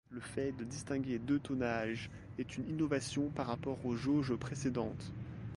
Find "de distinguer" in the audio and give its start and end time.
0.53-1.19